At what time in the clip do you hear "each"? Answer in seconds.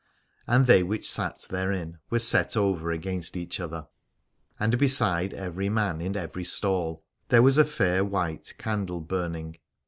3.37-3.59